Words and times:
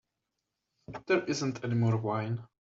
There 1.05 1.25
isn't 1.25 1.63
any 1.63 1.75
more 1.75 1.95
wine. 1.97 2.43